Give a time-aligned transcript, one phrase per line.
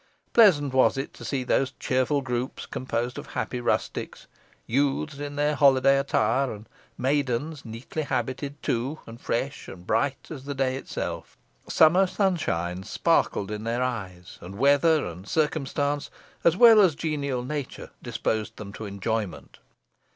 [0.33, 4.25] Pleasant was it to see those cheerful groups, composed of happy rustics,
[4.65, 10.45] youths in their holiday attire, and maidens neatly habited too, and fresh and bright as
[10.45, 11.37] the day itself.
[11.69, 16.09] Summer sunshine sparkled in their eyes, and weather and circumstance
[16.43, 19.59] as well as genial natures disposed them to enjoyment.